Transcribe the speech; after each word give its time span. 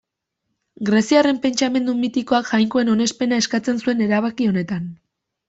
Greziarren 0.87 1.37
pentsamendu 1.43 1.95
mitikoak 1.99 2.49
jainkoen 2.55 2.91
onespena 2.95 3.41
eskatzen 3.45 3.83
zuen 3.85 4.03
erabaki 4.09 4.51
honetan. 4.55 4.91